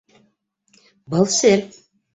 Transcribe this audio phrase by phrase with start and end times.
[1.13, 1.67] Был сер.